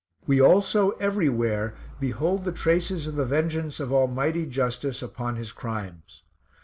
We 0.25 0.41
also 0.41 0.97
every 0.99 1.29
where 1.29 1.75
behold 1.99 2.43
the 2.43 2.51
traces 2.51 3.05
of 3.05 3.13
the 3.15 3.23
vengeance 3.27 3.79
of 3.79 3.93
Almighty 3.93 4.47
Justice 4.47 5.03
upon 5.03 5.35
his 5.35 5.51
crimes. 5.51 6.23